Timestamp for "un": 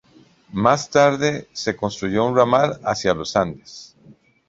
2.25-2.35